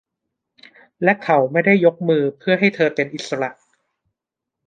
[1.03, 3.49] และเขาไม่ได้ยกมือเพื่อให้เธอเป็นอิสระ